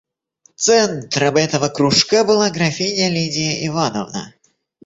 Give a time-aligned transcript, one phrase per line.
[0.55, 4.33] Центром этого кружка была графиня Лидия Ивановна.